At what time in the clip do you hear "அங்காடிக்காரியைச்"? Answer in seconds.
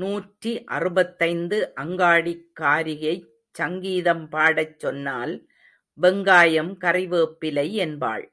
1.76-3.28